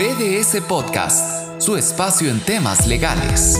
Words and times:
BDS 0.00 0.62
Podcast, 0.66 1.60
su 1.60 1.76
espacio 1.76 2.30
en 2.30 2.40
temas 2.40 2.86
legales. 2.86 3.54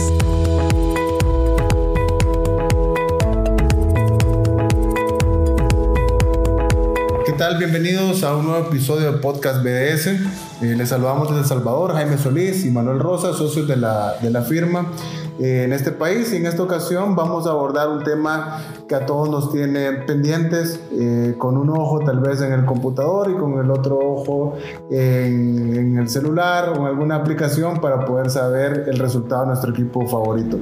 ¿Qué 7.27 7.33
tal? 7.33 7.59
Bienvenidos 7.59 8.23
a 8.23 8.35
un 8.35 8.47
nuevo 8.47 8.67
episodio 8.67 9.11
de 9.11 9.19
Podcast 9.19 9.61
BDS. 9.61 10.07
Eh, 10.07 10.75
les 10.75 10.89
saludamos 10.89 11.29
desde 11.29 11.47
Salvador, 11.47 11.93
Jaime 11.93 12.17
Solís 12.17 12.65
y 12.65 12.71
Manuel 12.71 12.97
Rosa, 12.97 13.33
socios 13.33 13.67
de 13.67 13.77
la, 13.77 14.15
de 14.19 14.31
la 14.31 14.41
firma 14.41 14.91
en 15.39 15.73
este 15.73 15.91
país. 15.91 16.31
Y 16.33 16.37
en 16.37 16.45
esta 16.45 16.63
ocasión 16.63 17.15
vamos 17.15 17.47
a 17.47 17.51
abordar 17.51 17.89
un 17.89 18.03
tema 18.03 18.61
que 18.87 18.95
a 18.95 19.05
todos 19.05 19.29
nos 19.29 19.51
tiene 19.51 19.91
pendientes, 20.05 20.79
eh, 20.91 21.35
con 21.37 21.57
un 21.57 21.69
ojo 21.69 21.99
tal 21.99 22.19
vez 22.19 22.41
en 22.41 22.53
el 22.53 22.65
computador 22.65 23.31
y 23.31 23.35
con 23.35 23.59
el 23.59 23.71
otro 23.71 23.97
ojo 23.97 24.57
en, 24.89 25.75
en 25.75 25.97
el 25.97 26.09
celular 26.09 26.69
o 26.69 26.81
en 26.81 26.85
alguna 26.87 27.15
aplicación 27.15 27.79
para 27.79 28.05
poder 28.05 28.29
saber 28.29 28.85
el 28.87 28.99
resultado 28.99 29.41
de 29.41 29.47
nuestro 29.47 29.71
equipo 29.71 30.07
favorito. 30.07 30.57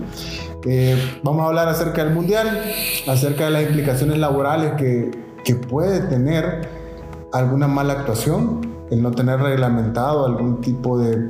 Eh, 0.66 0.98
vamos 1.24 1.44
a 1.44 1.48
hablar 1.48 1.70
acerca 1.70 2.04
del 2.04 2.14
Mundial, 2.14 2.48
acerca 3.08 3.46
de 3.46 3.52
las 3.52 3.64
implicaciones 3.64 4.18
laborales 4.18 4.74
que, 4.74 5.12
que 5.44 5.56
puede 5.56 6.02
tener 6.02 6.68
alguna 7.32 7.68
mala 7.68 7.94
actuación, 7.94 8.62
el 8.90 9.02
no 9.02 9.12
tener 9.12 9.40
reglamentado 9.40 10.26
algún 10.26 10.62
tipo 10.62 10.98
de, 11.00 11.30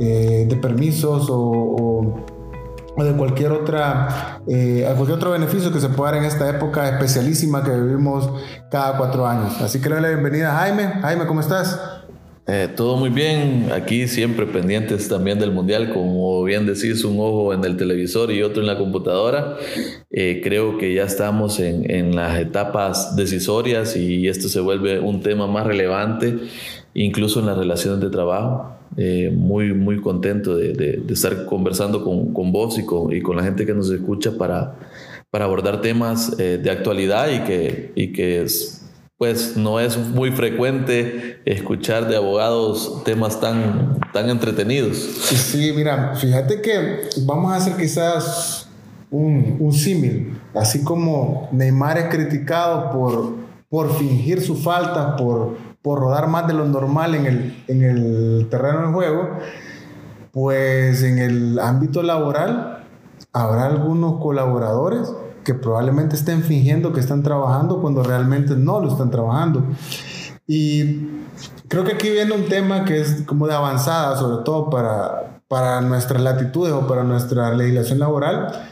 eh, 0.00 0.46
de 0.48 0.56
permisos 0.56 1.30
o, 1.30 1.38
o, 1.38 2.14
o, 2.96 3.04
de 3.04 3.12
cualquier, 3.14 3.52
otra, 3.52 4.40
eh, 4.48 4.84
cualquier 4.96 5.16
otro 5.16 5.30
beneficio 5.32 5.72
que 5.72 5.80
se 5.80 5.88
pueda 5.88 6.12
dar 6.12 6.20
en 6.20 6.26
esta 6.26 6.48
época 6.48 6.88
especialísima 6.88 7.62
que 7.62 7.70
vivimos 7.70 8.30
cada 8.70 8.96
cuatro 8.96 9.26
años. 9.26 9.60
Así 9.60 9.80
que 9.80 9.88
le 9.88 9.96
doy 9.96 10.02
la 10.02 10.08
bienvenida 10.08 10.52
a 10.52 10.58
Jaime. 10.60 11.00
Jaime, 11.02 11.26
¿cómo 11.26 11.40
estás? 11.40 11.93
Eh, 12.46 12.68
todo 12.76 12.98
muy 12.98 13.08
bien, 13.08 13.70
aquí 13.72 14.06
siempre 14.06 14.44
pendientes 14.44 15.08
también 15.08 15.38
del 15.38 15.50
mundial, 15.50 15.94
como 15.94 16.44
bien 16.44 16.66
decís, 16.66 17.02
un 17.04 17.18
ojo 17.18 17.54
en 17.54 17.64
el 17.64 17.78
televisor 17.78 18.30
y 18.30 18.42
otro 18.42 18.60
en 18.60 18.66
la 18.66 18.76
computadora. 18.76 19.56
Eh, 20.10 20.42
creo 20.44 20.76
que 20.76 20.92
ya 20.92 21.04
estamos 21.04 21.58
en, 21.58 22.14
las 22.14 22.38
etapas 22.38 23.16
decisorias 23.16 23.96
y 23.96 24.28
esto 24.28 24.48
se 24.48 24.60
vuelve 24.60 25.00
un 25.00 25.20
tema 25.20 25.46
más 25.46 25.66
relevante, 25.66 26.36
incluso 26.92 27.40
en 27.40 27.46
las 27.46 27.56
relaciones 27.56 28.00
de 28.00 28.10
trabajo. 28.10 28.76
Eh, 28.98 29.32
muy, 29.34 29.72
muy 29.72 30.00
contento 30.02 30.56
de, 30.56 31.02
estar 31.08 31.46
conversando 31.46 32.04
con, 32.04 32.34
con 32.34 32.52
vos 32.52 32.78
y 32.78 32.84
con, 32.84 33.36
la 33.36 33.42
gente 33.42 33.64
que 33.64 33.72
nos 33.72 33.90
escucha 33.90 34.36
para, 34.36 34.76
para 35.30 35.46
abordar 35.46 35.80
temas 35.80 36.36
de 36.36 36.70
actualidad 36.70 37.28
y 37.30 37.38
que, 37.40 37.92
y 37.96 38.12
que 38.12 38.42
es, 38.42 38.83
pues 39.16 39.56
no 39.56 39.78
es 39.78 39.96
muy 39.96 40.32
frecuente 40.32 41.40
escuchar 41.44 42.08
de 42.08 42.16
abogados 42.16 43.02
temas 43.04 43.40
tan, 43.40 43.98
tan 44.12 44.28
entretenidos. 44.28 44.96
Sí, 44.96 45.72
mira, 45.74 46.14
fíjate 46.16 46.60
que 46.60 47.08
vamos 47.22 47.52
a 47.52 47.56
hacer 47.56 47.76
quizás 47.76 48.68
un, 49.10 49.58
un 49.60 49.72
símil, 49.72 50.38
así 50.54 50.82
como 50.82 51.48
Neymar 51.52 51.98
es 51.98 52.04
criticado 52.06 52.90
por, 52.90 53.34
por 53.68 53.96
fingir 53.96 54.40
su 54.40 54.56
falta, 54.56 55.14
por, 55.16 55.56
por 55.80 56.00
rodar 56.00 56.26
más 56.26 56.48
de 56.48 56.54
lo 56.54 56.64
normal 56.64 57.14
en 57.14 57.26
el, 57.26 57.64
en 57.68 57.82
el 57.82 58.48
terreno 58.50 58.88
de 58.88 58.92
juego, 58.92 59.38
pues 60.32 61.04
en 61.04 61.20
el 61.20 61.60
ámbito 61.60 62.02
laboral 62.02 62.84
habrá 63.32 63.66
algunos 63.66 64.20
colaboradores 64.20 65.12
que 65.44 65.54
probablemente 65.54 66.16
estén 66.16 66.42
fingiendo 66.42 66.92
que 66.92 67.00
están 67.00 67.22
trabajando 67.22 67.80
cuando 67.80 68.02
realmente 68.02 68.56
no 68.56 68.80
lo 68.80 68.90
están 68.90 69.10
trabajando. 69.10 69.64
Y 70.46 71.08
creo 71.68 71.84
que 71.84 71.92
aquí 71.92 72.10
viene 72.10 72.32
un 72.32 72.46
tema 72.46 72.84
que 72.84 73.00
es 73.00 73.22
como 73.26 73.46
de 73.46 73.54
avanzada, 73.54 74.16
sobre 74.16 74.44
todo 74.44 74.70
para, 74.70 75.40
para 75.48 75.80
nuestras 75.80 76.22
latitudes 76.22 76.72
o 76.72 76.86
para 76.86 77.04
nuestra 77.04 77.54
legislación 77.54 77.98
laboral. 77.98 78.68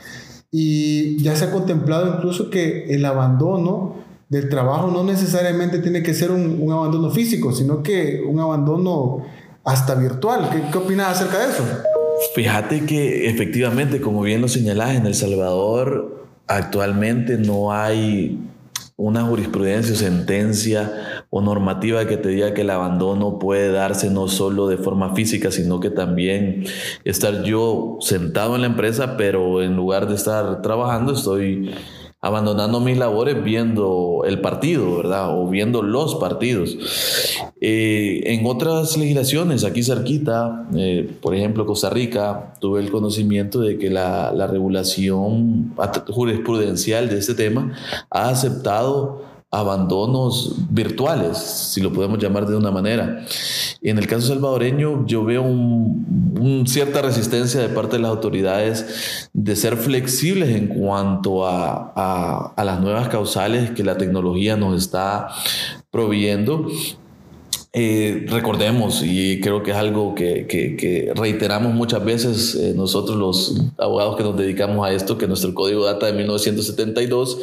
Y 0.50 1.22
ya 1.22 1.34
se 1.34 1.47
ha 1.47 1.50
contemplado 1.50 2.15
incluso 2.16 2.50
que 2.50 2.94
el 2.94 3.04
abandono 3.04 3.97
del 4.28 4.49
trabajo 4.49 4.91
no 4.91 5.04
necesariamente 5.04 5.78
tiene 5.78 6.03
que 6.03 6.15
ser 6.15 6.31
un, 6.31 6.59
un 6.60 6.72
abandono 6.72 7.10
físico, 7.10 7.53
sino 7.53 7.83
que 7.83 8.22
un 8.27 8.41
abandono 8.41 9.25
hasta 9.65 9.94
virtual. 9.94 10.49
¿Qué, 10.50 10.62
qué 10.71 10.78
opinas 10.78 11.16
acerca 11.16 11.39
de 11.39 11.53
eso? 11.53 11.65
Fíjate 12.34 12.84
que 12.87 13.28
efectivamente, 13.28 14.00
como 14.00 14.22
bien 14.22 14.41
lo 14.41 14.49
señalás, 14.49 14.94
en 14.94 15.06
El 15.06 15.15
Salvador 15.15 16.22
actualmente 16.47 17.38
no 17.38 17.72
hay 17.72 18.38
una 18.97 19.22
jurisprudencia 19.22 19.94
o 19.94 19.97
sentencia 19.97 21.25
o 21.30 21.41
normativa 21.41 22.06
que 22.06 22.16
te 22.16 22.28
diga 22.28 22.54
que 22.54 22.60
el 22.60 22.70
abandono 22.70 23.38
puede 23.38 23.72
darse 23.72 24.10
no 24.10 24.28
solo 24.28 24.69
de 24.69 24.76
forma 24.76 25.14
física, 25.14 25.50
sino 25.50 25.80
que 25.80 25.91
también 25.91 26.64
estar 27.04 27.42
yo 27.42 27.98
sentado 28.00 28.54
en 28.54 28.60
la 28.60 28.69
empresa, 28.69 29.16
pero 29.16 29.62
en 29.62 29.75
lugar 29.75 30.08
de 30.08 30.14
estar 30.14 30.62
trabajando, 30.62 31.14
estoy 31.14 31.75
abandonando 32.25 32.78
mis 32.78 32.97
labores 32.97 33.43
viendo 33.43 34.22
el 34.25 34.41
partido, 34.41 34.97
¿verdad? 34.97 35.37
O 35.37 35.49
viendo 35.49 35.83
los 35.83 36.15
partidos. 36.15 36.77
Eh, 37.60 38.22
en 38.27 38.47
otras 38.47 38.97
legislaciones, 38.97 39.65
aquí 39.65 39.83
cerquita, 39.83 40.69
eh, 40.77 41.10
por 41.21 41.34
ejemplo, 41.34 41.66
Costa 41.66 41.91
Rica, 41.91 42.55
tuve 42.60 42.81
el 42.81 42.93
conocimiento 42.93 43.60
de 43.60 43.77
que 43.77 43.91
la, 43.91 44.33
la 44.33 44.47
regulación 44.47 45.75
jurisprudencial 46.09 47.09
de 47.09 47.19
este 47.19 47.34
tema 47.34 47.72
ha 48.09 48.28
aceptado 48.28 49.31
abandonos 49.53 50.57
virtuales, 50.71 51.37
si 51.37 51.83
lo 51.83 51.93
podemos 51.93 52.19
llamar 52.19 52.47
de 52.47 52.57
una 52.57 52.71
manera. 52.71 53.25
En 53.83 53.99
el 53.99 54.07
caso 54.07 54.29
salvadoreño, 54.29 55.07
yo 55.07 55.25
veo 55.25 55.43
un, 55.43 56.65
cierta 56.67 57.03
resistencia 57.03 57.61
de 57.61 57.69
parte 57.69 57.97
de 57.97 58.03
las 58.03 58.11
autoridades 58.11 59.29
de 59.35 59.55
ser 59.55 59.77
flexibles 59.77 60.49
en 60.57 60.69
cuanto 60.69 61.47
a, 61.47 61.93
a, 61.95 62.53
a 62.57 62.65
las 62.65 62.81
nuevas 62.81 63.09
causales 63.09 63.71
que 63.73 63.85
la 63.85 63.99
tecnología 63.99 64.57
nos 64.57 64.83
está 64.83 65.29
proveyendo 65.91 66.67
eh, 67.75 68.27
recordemos, 68.29 69.03
y 69.03 69.41
creo 69.41 69.63
que 69.63 69.71
es 69.71 69.77
algo 69.79 70.15
que, 70.15 71.13
reiteramos 71.15 71.73
muchas 71.73 72.05
veces 72.05 72.55
eh, 72.55 72.75
nosotros 72.77 73.17
los 73.17 73.55
abogados 73.79 74.17
que 74.17 74.23
nos 74.23 74.37
dedicamos 74.37 74.87
a 74.87 74.93
esto, 74.93 75.17
que 75.17 75.27
nuestro 75.27 75.55
código 75.55 75.87
data 75.87 76.05
de 76.05 76.13
1972 76.13 77.39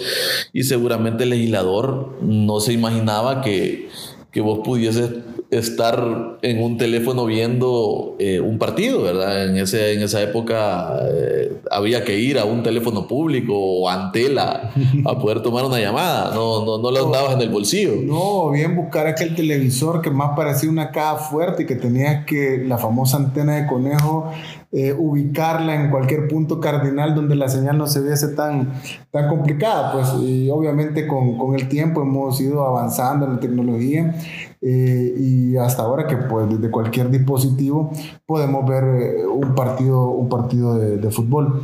y 0.53 0.63
seguramente 0.63 1.23
el 1.23 1.31
legislador 1.31 2.19
no 2.21 2.59
se 2.59 2.73
imaginaba 2.73 3.41
que, 3.41 3.89
que 4.31 4.41
vos 4.41 4.59
pudieses 4.63 5.09
estar 5.51 6.37
en 6.43 6.61
un 6.61 6.77
teléfono 6.77 7.25
viendo 7.25 8.15
eh, 8.19 8.39
un 8.39 8.59
partido, 8.59 9.01
¿verdad? 9.01 9.47
En, 9.47 9.57
ese, 9.57 9.93
en 9.93 10.03
esa 10.03 10.21
época 10.21 10.99
eh, 11.11 11.51
había 11.71 12.03
que 12.03 12.19
ir 12.19 12.37
a 12.37 12.45
un 12.45 12.61
teléfono 12.61 13.07
público 13.07 13.53
o 13.55 13.89
Antela 13.89 14.71
a 15.05 15.19
poder 15.19 15.41
tomar 15.41 15.65
una 15.65 15.79
llamada, 15.79 16.35
no, 16.35 16.65
no, 16.65 16.77
no 16.77 16.91
lo 16.91 17.05
andabas 17.05 17.33
en 17.33 17.41
el 17.41 17.49
bolsillo. 17.49 17.93
No, 18.03 18.51
bien 18.51 18.75
buscar 18.75 19.07
aquel 19.07 19.35
televisor 19.35 20.01
que 20.01 20.11
más 20.11 20.35
parecía 20.35 20.69
una 20.69 20.91
caja 20.91 21.15
fuerte 21.15 21.63
y 21.63 21.65
que 21.65 21.75
tenías 21.75 22.25
que 22.25 22.63
la 22.65 22.77
famosa 22.77 23.17
antena 23.17 23.55
de 23.55 23.65
conejo 23.65 24.31
eh, 24.71 24.93
ubicarla 24.95 25.73
en 25.73 25.89
cualquier 25.89 26.27
punto 26.27 26.59
cardinal 26.59 27.15
donde 27.15 27.35
la 27.35 27.49
señal 27.49 27.75
no 27.79 27.87
se 27.87 28.03
viese 28.03 28.27
tan, 28.29 28.71
tan 29.09 29.27
complicada. 29.27 29.93
Pues 29.93 30.09
y 30.21 30.47
obviamente 30.51 31.07
con, 31.07 31.39
con 31.39 31.55
el 31.55 31.67
tiempo 31.67 32.03
hemos 32.03 32.39
ido 32.39 32.63
avanzando 32.63 33.25
en 33.25 33.33
la 33.33 33.39
tecnología 33.39 34.13
eh, 34.61 35.13
y 35.17 35.57
hasta 35.57 35.83
ahora 35.83 36.05
que 36.05 36.17
pues 36.17 36.49
desde 36.49 36.69
cualquier 36.69 37.09
dispositivo 37.09 37.91
podemos 38.25 38.67
ver 38.67 38.83
eh, 38.83 39.25
un 39.25 39.55
partido, 39.55 40.09
un 40.09 40.27
partido 40.27 40.75
de, 40.77 41.11
fútbol. 41.11 41.63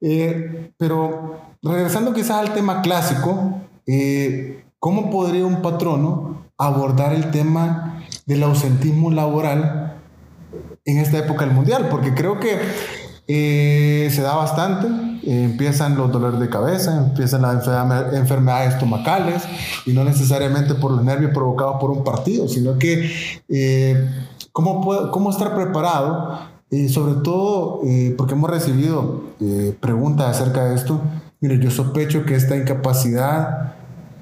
Eh, 0.00 0.72
pero 0.78 1.36
regresando 1.62 2.14
quizás 2.14 2.38
al 2.38 2.54
tema 2.54 2.80
clásico, 2.80 3.60
¿cómo 4.78 5.10
podría 5.10 5.44
un 5.44 5.60
patrono 5.60 6.46
abordar 6.56 7.12
el 7.12 7.30
tema 7.30 8.02
del 8.26 8.42
ausentismo 8.42 9.10
laboral 9.10 9.98
en 10.84 10.98
esta 10.98 11.18
época 11.18 11.44
del 11.44 11.54
mundial? 11.54 11.88
Porque 11.90 12.14
creo 12.14 12.38
que 12.40 14.08
se 14.10 14.22
da 14.22 14.34
bastante, 14.36 14.88
eh, 15.22 15.44
empiezan 15.44 15.96
los 15.96 16.10
dolores 16.10 16.40
de 16.40 16.48
cabeza, 16.48 16.96
empiezan 16.98 17.42
las 17.42 17.66
enfermedades 18.12 18.74
estomacales 18.74 19.42
y 19.86 19.92
no 19.92 20.04
necesariamente 20.04 20.74
por 20.74 20.92
los 20.92 21.04
nervios 21.04 21.32
provocados 21.32 21.76
por 21.80 21.90
un 21.90 22.04
partido, 22.04 22.48
sino 22.48 22.78
que 22.78 23.10
eh, 23.48 24.10
¿cómo, 24.52 24.82
puede, 24.82 25.10
cómo 25.10 25.30
estar 25.30 25.54
preparado 25.54 26.50
y 26.70 26.88
sobre 26.88 27.14
todo 27.22 27.80
eh, 27.84 28.14
porque 28.16 28.34
hemos 28.34 28.48
recibido 28.48 29.22
eh, 29.40 29.76
preguntas 29.80 30.36
acerca 30.36 30.66
de 30.66 30.76
esto. 30.76 31.00
Mire, 31.40 31.58
yo 31.58 31.70
sospecho 31.70 32.24
que 32.24 32.36
esta 32.36 32.56
incapacidad 32.56 33.74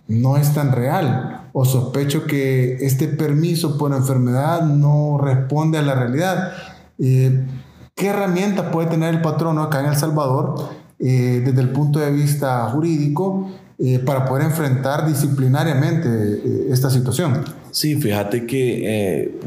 no 0.07 0.39
es 0.39 0.55
tan 0.55 0.73
real 0.73 1.51
o 1.53 1.67
sospecho 1.67 2.25
que 2.25 2.77
este 2.87 3.07
permiso 3.09 3.77
por 3.77 3.93
enfermedad 3.93 4.63
no 4.63 5.19
responde 5.19 5.77
a 5.77 5.83
la 5.83 5.95
realidad. 5.95 6.53
Eh, 6.99 7.47
¿Qué 7.95 8.07
herramientas 8.07 8.71
puede 8.73 8.89
tener 8.89 9.13
el 9.13 9.21
patrono 9.21 9.63
acá 9.63 9.81
en 9.81 9.87
El 9.87 9.97
Salvador 9.97 10.55
eh, 10.99 11.43
desde 11.45 11.61
el 11.61 11.71
punto 11.71 11.99
de 11.99 12.11
vista 12.11 12.65
jurídico 12.71 13.51
eh, 13.79 14.01
para 14.01 14.25
poder 14.27 14.45
enfrentar 14.45 15.07
disciplinariamente 15.07 16.09
eh, 16.09 16.67
esta 16.71 16.91
situación? 16.91 17.45
Sí, 17.71 17.97
fíjate 17.97 18.47
que 18.47 19.39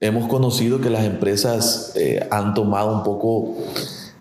hemos 0.00 0.28
conocido 0.28 0.80
que 0.80 0.90
las 0.90 1.04
empresas 1.04 1.92
eh, 1.96 2.26
han 2.30 2.54
tomado 2.54 2.96
un 2.96 3.02
poco 3.02 3.56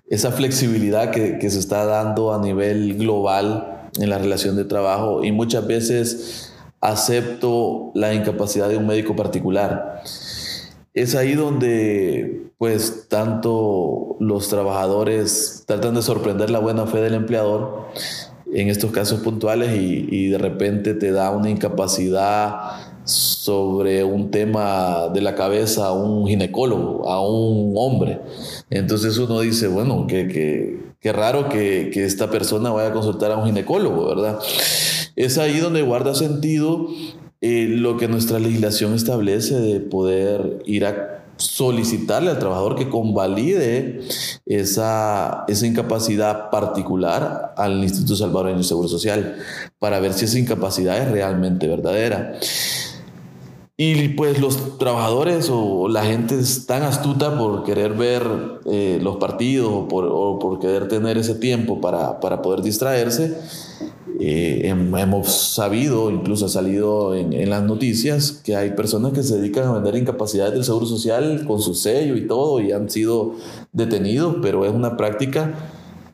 esa 0.07 0.31
flexibilidad 0.31 1.12
que, 1.12 1.39
que, 1.39 1.50
se 1.50 1.60
está 1.60 1.86
dando 1.86 2.33
a 2.33 2.39
nivel 2.39 2.98
global 2.98 3.89
en 4.00 4.10
la 4.10 4.18
relación 4.18 4.56
de 4.56 4.66
trabajo 4.66 5.24
y 5.24 5.31
muchas 5.31 5.66
veces 5.66 6.54
acepto 6.80 7.92
la 7.95 8.13
incapacidad 8.13 8.69
de 8.69 8.77
un 8.77 8.86
médico 8.86 9.16
particular. 9.16 10.04
Es 10.95 11.13
ahí 11.13 11.33
donde 11.33 12.50
pues 12.57 13.07
tanto 13.09 14.15
los 14.21 14.47
trabajadores 14.47 15.65
tratan 15.68 15.95
de 15.95 16.01
sorprender 16.01 16.50
la 16.50 16.59
buena 16.59 16.88
fe 16.88 17.00
del 17.00 17.15
empleador 17.15 17.89
en 18.53 18.69
estos 18.69 18.92
casos 18.92 19.19
puntuales 19.19 19.77
y, 19.77 20.07
y 20.09 20.27
de 20.30 20.38
repente 20.38 20.94
te 20.94 21.12
da 21.12 21.31
una 21.31 21.50
incapacidad 21.50 22.95
sobre 23.03 24.03
un 24.03 24.31
tema 24.31 25.09
de 25.13 25.21
la 25.21 25.36
cabeza 25.36 25.88
a 25.88 25.92
un 25.92 26.27
ginecólogo, 26.27 27.07
a 27.09 27.21
un 27.21 27.74
hombre. 27.75 28.21
Entonces 28.69 29.18
uno 29.18 29.41
dice, 29.41 29.68
bueno, 29.68 30.07
qué 30.07 30.27
que, 30.27 31.12
raro 31.12 31.50
que, 31.50 31.91
que, 31.94 32.03
esta 32.03 32.31
persona 32.31 32.71
vaya 32.71 32.89
a 32.89 32.94
consultar 32.94 33.31
a 33.31 33.38
un 33.38 33.45
ginecólogo, 33.45 34.07
¿verdad? 34.07 34.39
Es 35.15 35.38
ahí 35.38 35.59
donde 35.59 35.83
guarda 35.83 36.15
sentido 36.15 36.88
eh, 37.47 37.68
lo 37.68 37.95
que 37.95 38.07
nuestra 38.07 38.39
legislación 38.39 38.95
establece 38.95 39.53
de 39.53 39.80
poder 39.80 40.63
ir 40.65 40.83
a 40.83 41.25
solicitarle 41.38 42.31
al 42.31 42.39
trabajador 42.39 42.75
que 42.75 42.89
convalide 42.89 44.00
esa, 44.47 45.45
esa 45.47 45.68
incapacidad 45.68 46.50
particular 46.50 47.53
al 47.56 47.83
Instituto 47.83 48.15
Salvadoreño 48.15 48.57
de 48.57 48.63
Seguro 48.63 48.88
Social 48.88 49.36
para 49.77 50.00
ver 50.00 50.13
si 50.13 50.25
esa 50.25 50.39
incapacidad 50.39 50.97
es 50.97 51.12
realmente 51.12 51.68
verdadera. 51.68 52.33
Y 53.77 54.07
pues 54.07 54.39
los 54.39 54.80
trabajadores 54.80 55.51
o 55.51 55.88
la 55.88 56.03
gente 56.03 56.39
es 56.39 56.65
tan 56.65 56.81
astuta 56.81 57.38
por 57.38 57.63
querer 57.63 57.94
ver 57.94 58.24
eh, 58.65 58.98
los 59.03 59.18
partidos 59.18 59.69
o 59.71 59.88
por, 59.88 60.06
o 60.09 60.39
por, 60.39 60.57
querer 60.57 60.88
tener 60.88 61.19
ese 61.19 61.36
tiempo 61.36 61.80
para, 61.80 62.19
para 62.19 62.41
poder 62.41 62.63
distraerse. 62.63 63.38
Eh, 64.19 64.62
hemos 64.69 65.53
sabido, 65.53 66.09
incluso 66.09 66.45
ha 66.45 66.50
salido 66.50 67.15
en, 67.15 67.33
en, 67.33 67.50
las 67.50 67.63
noticias, 67.63 68.31
que 68.44 68.56
hay 68.56 68.71
personas 68.71 69.13
que 69.13 69.23
se 69.23 69.38
dedican 69.38 69.65
a 69.65 69.73
vender 69.73 69.95
incapacidades 69.95 70.53
del 70.53 70.63
Seguro 70.63 70.85
Social 70.85 71.44
con 71.45 71.62
su 71.62 71.73
sello 71.73 72.15
y 72.15 72.27
todo 72.27 72.59
y 72.62 72.71
han 72.71 72.89
sido 72.89 73.33
detenidos, 73.73 74.38
pero 74.41 74.65
es 74.65 74.73
una 74.73 74.95
práctica 74.95 75.53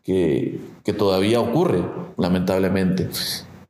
que, 0.03 0.59
que 0.83 0.93
todavía 0.93 1.39
ocurre, 1.39 1.83
lamentablemente 2.17 3.09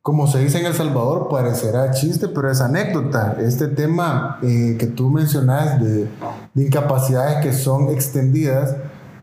como 0.01 0.25
se 0.25 0.39
dice 0.39 0.59
en 0.59 0.65
El 0.65 0.73
Salvador, 0.73 1.27
parecerá 1.29 1.91
chiste, 1.91 2.27
pero 2.27 2.49
es 2.49 2.59
anécdota. 2.59 3.37
Este 3.39 3.67
tema 3.67 4.39
eh, 4.41 4.75
que 4.79 4.87
tú 4.87 5.11
mencionas 5.11 5.79
de, 5.79 6.07
de, 6.55 6.63
incapacidades 6.63 7.45
que 7.45 7.53
son 7.53 7.89
extendidas 7.89 8.75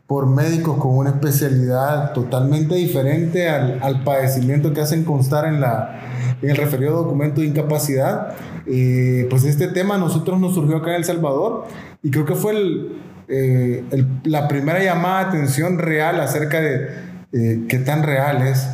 por 0.09 0.25
médicos 0.25 0.79
con 0.79 0.97
una 0.97 1.11
especialidad 1.11 2.13
totalmente 2.13 2.73
diferente 2.73 3.47
al, 3.47 3.77
al 3.83 4.03
padecimiento 4.03 4.73
que 4.73 4.81
hacen 4.81 5.03
constar 5.03 5.45
en, 5.45 5.61
la, 5.61 5.99
en 6.41 6.49
el 6.49 6.57
referido 6.57 6.93
documento 7.03 7.41
de 7.41 7.47
incapacidad, 7.47 8.33
eh, 8.65 9.27
pues 9.29 9.43
este 9.43 9.67
tema 9.67 9.95
a 9.95 9.97
nosotros 9.99 10.39
nos 10.39 10.55
surgió 10.55 10.77
acá 10.77 10.89
en 10.89 10.95
El 10.95 11.03
Salvador 11.03 11.67
y 12.01 12.09
creo 12.09 12.25
que 12.25 12.33
fue 12.33 12.53
el, 12.53 13.01
eh, 13.27 13.83
el, 13.91 14.07
la 14.23 14.47
primera 14.47 14.83
llamada 14.83 15.25
de 15.25 15.29
atención 15.29 15.77
real 15.77 16.19
acerca 16.19 16.59
de 16.59 16.87
eh, 17.31 17.65
qué 17.69 17.77
tan 17.77 18.01
real 18.01 18.41
es 18.47 18.67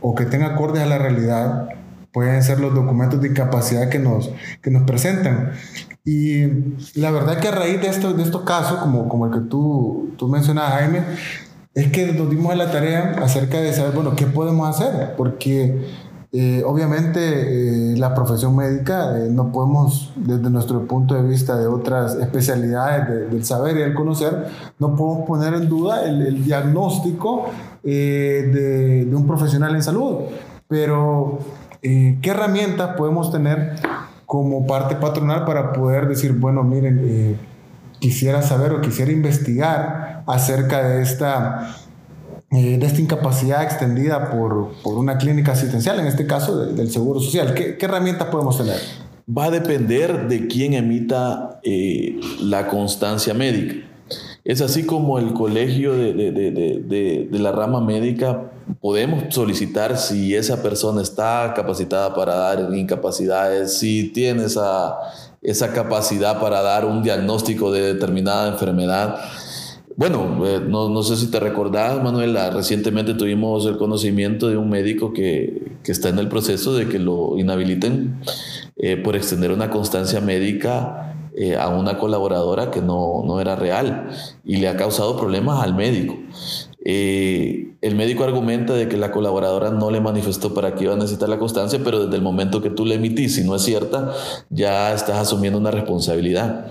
o 0.00 0.14
que 0.14 0.24
tenga 0.24 0.46
acordes 0.46 0.82
a 0.82 0.86
la 0.86 0.96
realidad 0.96 1.68
pueden 2.10 2.42
ser 2.42 2.58
los 2.58 2.74
documentos 2.74 3.20
de 3.20 3.28
incapacidad 3.28 3.90
que 3.90 3.98
nos, 3.98 4.32
que 4.62 4.70
nos 4.70 4.84
presentan. 4.84 5.52
Y 6.04 6.46
la 6.94 7.10
verdad 7.10 7.38
que 7.38 7.48
a 7.48 7.52
raíz 7.52 7.80
de, 7.80 7.88
esto, 7.88 8.12
de 8.12 8.22
estos 8.22 8.42
casos, 8.42 8.78
como, 8.78 9.08
como 9.08 9.26
el 9.26 9.32
que 9.32 9.40
tú, 9.40 10.10
tú 10.16 10.28
mencionas, 10.28 10.72
Jaime, 10.72 11.04
es 11.74 11.92
que 11.92 12.12
nos 12.12 12.30
dimos 12.30 12.52
a 12.52 12.56
la 12.56 12.70
tarea 12.70 13.14
acerca 13.22 13.60
de 13.60 13.72
saber, 13.72 13.92
bueno, 13.92 14.16
¿qué 14.16 14.26
podemos 14.26 14.68
hacer? 14.68 15.14
Porque 15.16 15.84
eh, 16.32 16.62
obviamente 16.64 17.92
eh, 17.92 17.96
la 17.96 18.14
profesión 18.14 18.54
médica 18.54 19.18
eh, 19.18 19.28
no 19.30 19.50
podemos, 19.50 20.12
desde 20.14 20.48
nuestro 20.48 20.86
punto 20.86 21.16
de 21.16 21.22
vista 21.22 21.58
de 21.58 21.66
otras 21.66 22.14
especialidades 22.14 23.30
del 23.30 23.44
saber 23.44 23.76
y 23.76 23.80
del 23.80 23.94
conocer, 23.94 24.46
no 24.78 24.94
podemos 24.94 25.26
poner 25.26 25.54
en 25.54 25.68
duda 25.68 26.04
el, 26.04 26.22
el 26.22 26.44
diagnóstico 26.44 27.46
de, 27.82 29.06
de, 29.06 29.16
un 29.16 29.26
profesional 29.26 29.74
en 29.74 29.82
salud. 29.82 30.18
Pero, 30.68 31.40
¿qué 31.82 32.20
herramientas 32.22 32.94
podemos 32.96 33.32
tener 33.32 33.74
como 34.30 34.64
parte 34.64 34.94
patronal 34.94 35.44
para 35.44 35.72
poder 35.72 36.06
decir, 36.06 36.34
bueno, 36.34 36.62
miren, 36.62 37.36
quisiera 37.98 38.42
saber 38.42 38.70
o 38.70 38.80
quisiera 38.80 39.10
investigar 39.10 40.22
acerca 40.24 40.86
de 40.86 41.02
esta 41.02 41.74
eh, 42.52 42.78
de 42.78 42.86
esta 42.86 43.00
incapacidad 43.00 43.64
extendida 43.64 44.30
por, 44.30 44.70
por, 44.84 44.98
una 44.98 45.18
clínica 45.18 45.50
asistencial, 45.50 45.98
en 45.98 46.06
este 46.06 46.28
caso 46.28 46.64
del 46.64 46.92
Seguro 46.92 47.18
Social? 47.18 47.54
¿Qué, 47.54 47.76
¿Qué, 47.76 47.86
herramientas 47.86 48.28
podemos 48.28 48.56
tener? 48.56 48.76
Va 49.28 49.46
a 49.46 49.50
depender 49.50 50.28
de 50.28 50.46
quién 50.46 50.74
emita 50.74 51.58
eh, 51.64 52.20
la 52.40 52.68
constancia 52.68 53.34
médica. 53.34 53.84
Es 54.44 54.60
así 54.60 54.84
como 54.84 55.18
el 55.18 55.32
colegio 55.32 55.92
de, 55.92 56.12
de, 56.12 57.28
de, 57.28 57.38
la 57.40 57.50
rama 57.50 57.80
médica, 57.80 58.52
podemos 58.80 59.34
solicitar 59.34 59.96
si 59.96 60.34
esa 60.34 60.62
persona 60.62 61.02
está 61.02 61.52
capacitada 61.54 62.14
para 62.14 62.34
dar 62.34 62.74
incapacidades, 62.74 63.78
si 63.78 64.08
tiene 64.08 64.44
esa, 64.44 64.96
esa 65.42 65.72
capacidad 65.72 66.40
para 66.40 66.62
dar 66.62 66.84
un 66.84 67.02
diagnóstico 67.02 67.72
de 67.72 67.94
determinada 67.94 68.48
enfermedad. 68.48 69.16
Bueno, 69.96 70.46
eh, 70.46 70.60
no, 70.66 70.88
no, 70.88 71.02
sé 71.02 71.16
si 71.16 71.26
te 71.26 71.40
recordás, 71.40 72.02
Manuela, 72.02 72.50
recientemente 72.50 73.14
tuvimos 73.14 73.66
el 73.66 73.76
conocimiento 73.76 74.48
de 74.48 74.56
un 74.56 74.70
médico 74.70 75.12
que, 75.12 75.76
que 75.82 75.92
está 75.92 76.08
en 76.08 76.18
el 76.18 76.28
proceso 76.28 76.74
de 76.74 76.88
que 76.88 76.98
lo 76.98 77.36
inhabiliten 77.38 78.20
eh, 78.76 78.96
por 78.96 79.14
extender 79.14 79.52
una 79.52 79.68
constancia 79.68 80.20
médica 80.20 81.10
eh, 81.36 81.56
a 81.56 81.68
una 81.68 81.96
colaboradora 81.96 82.70
que 82.70 82.80
no, 82.80 83.22
no, 83.24 83.40
era 83.40 83.54
real 83.56 84.08
y 84.44 84.56
le 84.56 84.68
ha 84.68 84.76
causado 84.76 85.16
problemas 85.16 85.62
al 85.62 85.74
médico. 85.74 86.18
Eh, 86.84 87.69
el 87.82 87.94
médico 87.94 88.24
argumenta 88.24 88.74
de 88.74 88.88
que 88.88 88.96
la 88.96 89.10
colaboradora 89.10 89.70
no 89.70 89.90
le 89.90 90.00
manifestó 90.00 90.52
para 90.52 90.74
qué 90.74 90.84
iba 90.84 90.94
a 90.94 90.96
necesitar 90.96 91.28
la 91.28 91.38
constancia, 91.38 91.80
pero 91.82 92.04
desde 92.04 92.16
el 92.16 92.22
momento 92.22 92.60
que 92.60 92.70
tú 92.70 92.84
le 92.84 92.96
emitís, 92.96 93.36
si 93.36 93.44
no 93.44 93.54
es 93.56 93.62
cierta, 93.62 94.12
ya 94.50 94.92
estás 94.92 95.16
asumiendo 95.18 95.58
una 95.58 95.70
responsabilidad. 95.70 96.70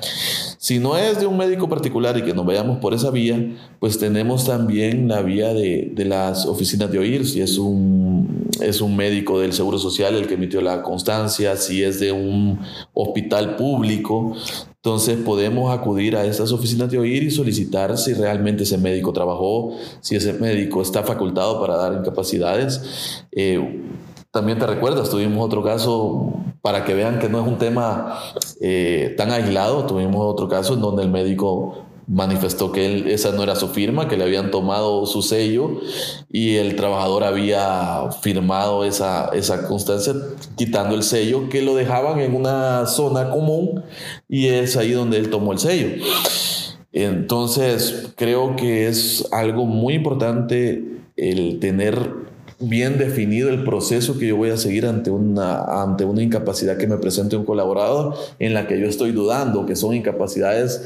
Si 0.62 0.78
no 0.78 0.98
es 0.98 1.22
de 1.22 1.26
un 1.26 1.38
médico 1.38 1.70
particular 1.70 2.18
y 2.18 2.22
que 2.22 2.34
nos 2.34 2.46
vayamos 2.46 2.80
por 2.80 2.94
esa 2.94 3.12
vía, 3.12 3.56
pues 3.80 3.98
tenemos 3.98 4.44
también 4.44 5.08
la 5.08 5.22
vía 5.22 5.54
de, 5.54 5.90
de 5.96 6.04
las 6.04 6.46
oficinas 6.46 6.92
de 6.92 7.00
OIR, 7.00 7.26
si 7.26 7.40
es 7.40 7.58
un, 7.58 8.50
es 8.60 8.82
un 8.82 8.98
médico 8.98 9.40
del 9.40 9.54
Seguro 9.54 9.80
Social 9.80 10.16
el 10.16 10.28
que 10.28 10.34
emitió 10.34 10.60
la 10.60 10.82
constancia, 10.82 11.56
si 11.56 11.82
es 11.82 12.02
de 12.02 12.12
un 12.12 12.60
hospital 12.94 13.56
público, 13.56 14.36
entonces 14.76 15.18
podemos 15.24 15.72
acudir 15.72 16.18
a 16.18 16.26
estas 16.26 16.52
oficinas 16.52 16.92
de 16.92 16.98
OIR 16.98 17.24
y 17.24 17.32
solicitar 17.32 17.98
si 17.98 18.14
realmente 18.14 18.64
ese 18.64 18.78
médico 18.78 19.14
trabajó, 19.14 19.78
si 20.02 20.18
ese 20.18 20.34
médico 20.34 20.82
está 20.82 21.04
facultado 21.04 21.62
para 21.62 21.78
dar 21.78 21.94
incapacidades. 21.94 23.26
Eh, 23.32 23.82
también 24.32 24.60
te 24.60 24.68
recuerdas, 24.68 25.10
tuvimos 25.10 25.44
otro 25.46 25.64
caso, 25.64 26.34
para 26.62 26.86
que 26.86 26.94
vean 26.94 27.20
que 27.20 27.30
no 27.30 27.42
es 27.42 27.48
un 27.48 27.58
tema 27.58 28.20
eh, 28.62 29.14
tan 29.18 29.32
aislado, 29.32 29.86
tuvimos 29.86 30.22
otro 30.22 30.48
caso 30.48 30.74
en 30.74 30.82
donde 30.82 31.04
el 31.04 31.10
médico 31.10 31.86
manifestó 32.10 32.72
que 32.72 32.86
él, 32.86 33.08
esa 33.08 33.32
no 33.32 33.44
era 33.44 33.56
su 33.56 33.68
firma, 33.68 34.08
que 34.08 34.18
le 34.18 34.24
habían 34.24 34.50
tomado 34.50 35.06
su 35.06 35.22
sello 35.22 35.80
y 36.32 36.56
el 36.56 36.76
trabajador 36.76 37.24
había 37.24 38.10
firmado 38.22 38.84
esa, 38.84 39.30
esa 39.34 39.68
constancia 39.68 40.14
quitando 40.56 40.96
el 40.96 41.04
sello 41.04 41.50
que 41.50 41.62
lo 41.62 41.76
dejaban 41.76 42.20
en 42.20 42.36
una 42.36 42.88
zona 42.88 43.30
común 43.30 43.84
y 44.28 44.48
es 44.48 44.76
ahí 44.76 44.92
donde 44.92 45.18
él 45.18 45.30
tomó 45.30 45.54
el 45.54 45.60
sello. 45.60 46.04
Entonces, 46.92 48.14
creo 48.16 48.56
que 48.56 48.88
es 48.88 49.28
algo 49.32 49.66
muy 49.66 49.94
importante 49.94 50.84
el 51.16 51.60
tener 51.60 52.30
bien 52.60 52.98
definido 52.98 53.50
el 53.50 53.64
proceso 53.64 54.18
que 54.18 54.28
yo 54.28 54.36
voy 54.36 54.50
a 54.50 54.58
seguir 54.58 54.86
ante 54.86 55.12
una, 55.12 55.82
ante 55.82 56.06
una 56.06 56.22
incapacidad 56.22 56.78
que 56.78 56.88
me 56.88 56.98
presente 56.98 57.36
un 57.36 57.46
colaborador 57.46 58.16
en 58.40 58.54
la 58.54 58.68
que 58.68 58.80
yo 58.80 58.88
estoy 58.88 59.12
dudando, 59.12 59.66
que 59.66 59.76
son 59.76 59.94
incapacidades 59.94 60.84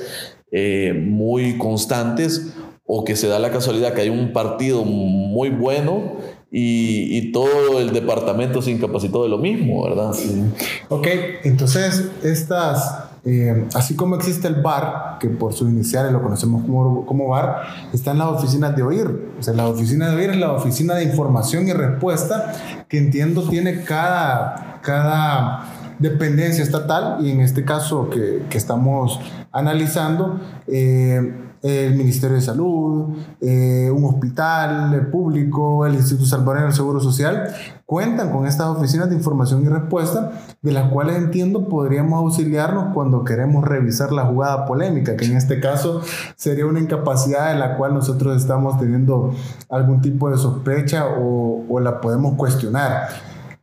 eh, 0.52 0.94
muy 0.94 1.58
constantes 1.58 2.54
o 2.86 3.04
que 3.04 3.16
se 3.16 3.28
da 3.28 3.40
la 3.40 3.52
casualidad 3.52 3.94
que 3.94 4.02
hay 4.02 4.10
un 4.10 4.34
partido 4.34 4.84
muy 4.84 5.50
bueno 5.50 6.18
y, 6.52 7.18
y, 7.18 7.32
todo 7.32 7.80
el 7.80 7.92
departamento 7.92 8.62
se 8.62 8.70
incapacitó 8.70 9.24
de 9.24 9.30
lo 9.30 9.40
mismo, 9.40 9.84
¿verdad? 9.84 10.14
Sí. 10.14 10.44
Ok, 10.90 11.08
entonces 11.44 12.12
estas 12.24 13.13
eh, 13.26 13.68
así 13.74 13.96
como 13.96 14.16
existe 14.16 14.50
el 14.50 14.62
bar, 14.62 15.18
que 15.20 15.30
por 15.30 15.54
sus 15.54 15.70
iniciales 15.70 16.12
lo 16.12 16.22
conocemos 16.22 16.64
como, 16.64 17.06
como 17.06 17.30
bar, 17.30 17.64
están 17.94 18.18
las 18.18 18.28
oficinas 18.28 18.76
de 18.76 18.84
OIR. 18.84 19.30
O 19.40 19.44
sea, 19.44 19.54
la 19.54 19.68
oficina 19.68 20.10
de 20.10 20.16
OIR 20.18 20.32
es 20.32 20.38
la 20.38 20.52
oficina 20.52 20.96
de 20.96 21.06
información 21.06 21.68
y 21.68 21.74
respuesta 21.74 22.52
que 22.90 22.98
entiendo 22.98 23.48
tiene 23.48 23.84
cada, 23.84 24.80
cada 24.82 25.83
dependencia 26.00 26.64
estatal 26.64 27.18
y 27.26 27.32
en 27.32 27.42
este 27.42 27.66
caso 27.66 28.10
que, 28.10 28.44
que 28.50 28.58
estamos 28.58 29.20
analizando, 29.52 30.40
eh, 30.68 31.44
el 31.64 31.96
Ministerio 31.96 32.36
de 32.36 32.42
Salud, 32.42 33.16
eh, 33.40 33.90
un 33.90 34.04
hospital 34.04 35.08
público, 35.10 35.86
el 35.86 35.94
Instituto 35.94 36.26
Salvadoreño 36.28 36.66
del 36.66 36.76
Seguro 36.76 37.00
Social, 37.00 37.56
cuentan 37.86 38.32
con 38.32 38.46
estas 38.46 38.68
oficinas 38.68 39.10
de 39.10 39.16
información 39.16 39.64
y 39.64 39.70
respuesta, 39.70 40.34
de 40.62 40.72
las 40.74 40.92
cuales 40.92 41.16
entiendo 41.16 41.70
podríamos 41.70 42.20
auxiliarnos 42.20 42.94
cuando 42.94 43.24
queremos 43.24 43.66
revisar 43.66 44.12
la 44.12 44.26
jugada 44.26 44.66
polémica, 44.66 45.16
que 45.16 45.24
en 45.24 45.38
este 45.38 45.62
caso 45.62 46.02
sería 46.36 46.66
una 46.66 46.82
incapacidad 46.82 47.54
de 47.54 47.60
la 47.60 47.78
cual 47.78 47.94
nosotros 47.94 48.36
estamos 48.36 48.78
teniendo 48.78 49.34
algún 49.70 50.02
tipo 50.02 50.30
de 50.30 50.38
sospecha 50.38 51.06
o, 51.08 51.64
o 51.70 51.80
la 51.80 52.02
podemos 52.02 52.36
cuestionar. 52.36 53.08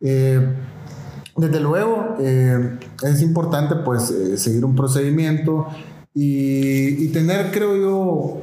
Eh, 0.00 0.56
desde 1.36 1.60
luego, 1.60 2.16
eh, 2.20 2.78
es 3.02 3.22
importante 3.22 3.76
pues 3.76 4.12
seguir 4.36 4.64
un 4.64 4.74
procedimiento, 4.74 5.66
y, 6.14 7.08
tener, 7.08 7.50
creo 7.52 7.76
yo, 7.76 8.42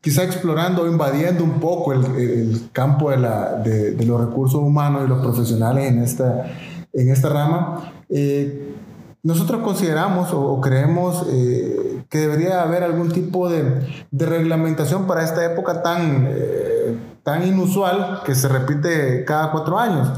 quizá 0.00 0.24
explorando 0.24 0.82
o 0.82 0.86
invadiendo 0.86 1.44
un 1.44 1.60
poco 1.60 1.92
el, 1.92 2.68
campo 2.72 3.10
de, 3.10 3.18
la, 3.18 3.54
de, 3.54 4.04
los 4.04 4.20
recursos 4.20 4.60
humanos 4.60 5.02
y 5.04 5.08
los 5.08 5.20
profesionales 5.20 5.90
en 5.90 6.02
esta, 6.02 6.46
en 6.92 7.10
esta 7.10 7.28
rama, 7.28 7.92
eh, 8.08 8.74
nosotros 9.22 9.62
consideramos 9.62 10.30
o, 10.32 10.60
creemos 10.60 11.26
eh, 11.30 12.02
que 12.10 12.18
debería 12.18 12.62
haber 12.62 12.82
algún 12.82 13.10
tipo 13.10 13.48
de, 13.48 13.86
de 14.10 14.26
reglamentación 14.26 15.06
para 15.06 15.24
esta 15.24 15.44
época 15.44 15.82
tan, 15.82 16.26
eh, 16.28 16.98
tan 17.22 17.46
inusual 17.46 18.20
que 18.26 18.34
se 18.34 18.48
repite 18.48 19.24
cada 19.24 19.50
cuatro 19.52 19.78
años. 19.78 20.10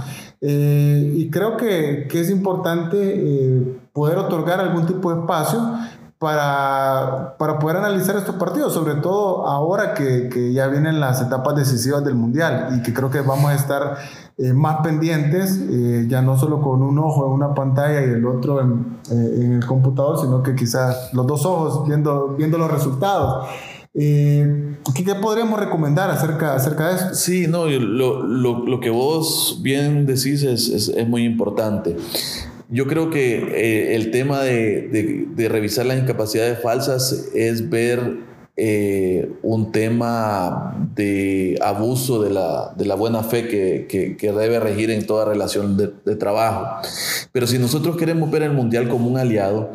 Y 0.48 1.30
creo 1.30 1.56
que, 1.56 2.06
que 2.08 2.20
es 2.20 2.30
importante 2.30 3.80
poder 3.92 4.18
otorgar 4.18 4.60
algún 4.60 4.86
tipo 4.86 5.12
de 5.12 5.20
espacio 5.20 5.58
para, 6.18 7.36
para 7.38 7.58
poder 7.58 7.76
analizar 7.76 8.16
estos 8.16 8.36
partidos, 8.36 8.72
sobre 8.72 8.94
todo 8.96 9.46
ahora 9.46 9.92
que, 9.92 10.28
que, 10.30 10.52
ya 10.52 10.66
vienen 10.68 10.98
las 10.98 11.20
etapas 11.20 11.54
decisivas 11.56 12.04
del 12.04 12.14
Mundial 12.14 12.68
y 12.76 12.82
que 12.82 12.94
creo 12.94 13.10
que 13.10 13.20
vamos 13.20 13.50
a 13.50 13.54
estar 13.54 13.98
eh, 14.38 14.52
más 14.54 14.78
pendientes, 14.82 15.58
eh, 15.70 16.06
ya 16.08 16.22
no 16.22 16.38
solo 16.38 16.62
con 16.62 16.82
un 16.82 16.98
ojo 16.98 17.26
en 17.26 17.32
una 17.32 17.54
pantalla 17.54 18.00
y 18.00 18.10
el 18.10 18.26
otro 18.26 18.60
en, 18.60 18.98
eh, 19.10 19.40
en 19.42 19.52
el 19.54 19.66
computador, 19.66 20.18
sino 20.18 20.42
que 20.42 20.54
quizás 20.54 21.12
los 21.12 21.26
dos 21.26 21.44
ojos 21.44 21.86
viendo, 21.86 22.28
viendo 22.28 22.56
los 22.56 22.70
resultados. 22.70 23.46
¿Qué, 23.96 25.04
¿qué, 25.04 25.14
podríamos 25.14 25.58
recomendar 25.58 26.10
acerca, 26.10 26.54
acerca 26.54 26.88
de 26.88 26.94
esto? 26.96 27.14
Sí, 27.14 27.46
no, 27.48 27.66
lo, 27.66 28.22
lo, 28.22 28.66
lo 28.66 28.80
que 28.80 28.90
vos 28.90 29.60
bien 29.62 30.06
decís 30.06 30.42
es, 30.42 30.68
es, 30.68 30.88
es 30.88 31.08
muy 31.08 31.24
importante. 31.24 31.96
Yo 32.68 32.86
creo 32.88 33.10
que 33.10 33.36
eh, 33.36 33.94
el 33.94 34.10
tema 34.10 34.42
de, 34.42 35.28
revisar 35.48 35.86
las 35.86 35.98
incapacidades 35.98 36.60
falsas 36.60 37.28
es 37.32 37.70
ver 37.70 38.18
eh, 38.56 39.30
un 39.42 39.70
tema 39.70 40.74
de 40.96 41.58
abuso 41.62 42.22
de 42.22 42.30
la, 42.30 42.94
buena 42.96 43.22
fe 43.22 43.46
que, 43.46 44.16
debe 44.20 44.58
regir 44.58 44.90
en 44.90 45.06
toda 45.06 45.26
relación 45.26 45.76
de, 45.76 46.16
trabajo. 46.16 46.88
Pero 47.30 47.46
si 47.46 47.58
nosotros 47.58 47.96
queremos 47.96 48.32
ver 48.32 48.42
el 48.42 48.52
Mundial 48.52 48.88
como 48.88 49.08
un 49.08 49.16
aliado, 49.16 49.70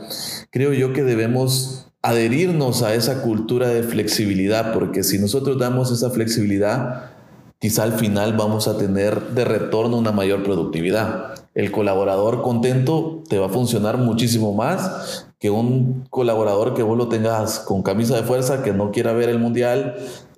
creo 0.49 0.73
yo 0.73 0.91
que 0.91 1.03
debemos 1.03 1.90
adherirnos 2.01 2.81
a 2.83 2.95
esa 2.95 3.21
cultura 3.21 3.67
de 3.69 3.83
flexibilidad, 3.83 4.73
porque 4.73 5.03
si 5.03 5.19
nosotros 5.19 5.59
damos 5.59 5.91
esa 5.91 6.09
flexibilidad, 6.09 7.11
quizá 7.59 7.83
al 7.83 7.93
final 7.93 8.33
vamos 8.35 8.67
a 8.67 8.77
tener 8.77 9.21
de 9.29 9.45
retorno 9.45 9.97
una 9.97 10.11
mayor 10.11 10.43
productividad 10.43 11.35
el 11.53 11.71
colaborador 11.71 12.41
contento 12.41 13.23
te 13.27 13.37
va 13.37 13.47
a 13.47 13.49
funcionar 13.49 13.97
muchísimo 13.97 14.53
más 14.53 15.27
que 15.39 15.49
un 15.49 16.05
colaborador 16.09 16.73
que 16.73 16.83
vos 16.83 16.97
lo 16.97 17.09
tengas 17.09 17.59
con 17.59 17.83
camisa 17.83 18.15
de 18.15 18.23
fuerza, 18.23 18.63
que 18.63 18.73
no 18.73 18.91
quiera 18.91 19.11
ver 19.11 19.29
el 19.29 19.39
mundial. 19.39 19.95